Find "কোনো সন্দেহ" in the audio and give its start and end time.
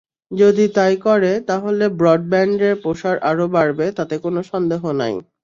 4.25-4.81